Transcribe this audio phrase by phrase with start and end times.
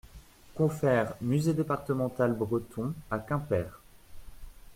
[0.55, 3.69] Confer Musée départemental Breton à Quimper.